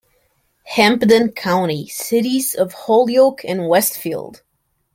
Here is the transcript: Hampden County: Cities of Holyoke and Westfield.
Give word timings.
Hampden 0.63 1.31
County: 1.31 1.87
Cities 1.87 2.55
of 2.55 2.73
Holyoke 2.73 3.43
and 3.45 3.67
Westfield. 3.67 4.41